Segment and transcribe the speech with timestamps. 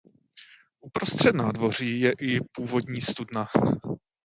[0.81, 3.47] Uprostřed nádvoří je i původní studna.